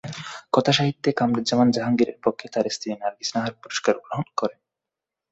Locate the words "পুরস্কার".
3.61-3.95